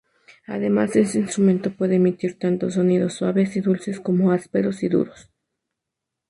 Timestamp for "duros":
4.89-5.29